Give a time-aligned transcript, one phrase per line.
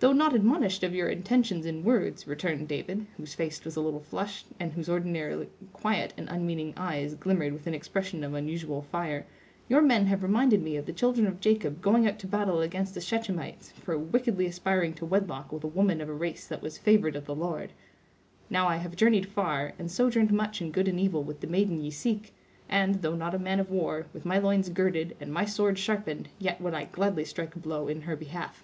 [0.00, 4.00] "Though not admonished of your intentions in words," returned David, whose face was a little
[4.02, 9.24] flushed, and whose ordinarily quiet and unmeaning eyes glimmered with an expression of unusual fire,
[9.66, 12.92] "your men have reminded me of the children of Jacob going out to battle against
[12.92, 16.76] the Shechemites, for wickedly aspiring to wedlock with a woman of a race that was
[16.76, 17.72] favored of the Lord.
[18.50, 21.80] Now, I have journeyed far, and sojourned much in good and evil with the maiden
[21.80, 22.34] ye seek;
[22.68, 26.28] and, though not a man of war, with my loins girded and my sword sharpened,
[26.38, 28.62] yet would I gladly strike a blow in her behalf."